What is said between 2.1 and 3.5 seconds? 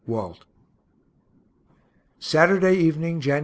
_Saturday evening, Jan.